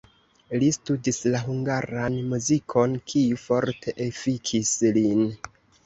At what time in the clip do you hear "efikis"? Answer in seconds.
4.11-4.77